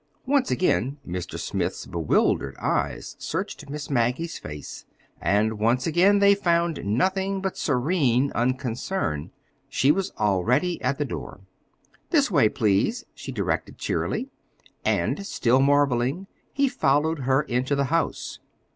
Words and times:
Once 0.25 0.49
again 0.49 0.97
Mr. 1.07 1.37
Smith's 1.37 1.85
bewildered 1.85 2.57
eyes 2.57 3.15
searched 3.19 3.69
Miss 3.69 3.87
Maggie's 3.87 4.39
face 4.39 4.83
and 5.21 5.59
once 5.59 5.85
again 5.85 6.17
they 6.17 6.33
found 6.33 6.83
nothing 6.83 7.39
but 7.39 7.55
serene 7.55 8.31
unconcern. 8.33 9.29
She 9.69 9.91
was 9.91 10.11
already 10.17 10.81
at 10.81 10.97
the 10.97 11.05
door. 11.05 11.41
"This 12.09 12.31
way, 12.31 12.49
please," 12.49 13.05
she 13.13 13.31
directed 13.31 13.77
cheerily. 13.77 14.29
And, 14.83 15.23
still 15.23 15.59
marveling, 15.59 16.25
he 16.51 16.67
followed 16.67 17.19
her 17.19 17.43
into 17.43 17.75
the 17.75 17.85
house. 17.93 18.39